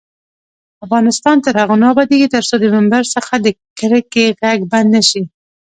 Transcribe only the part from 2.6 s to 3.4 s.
ممبر څخه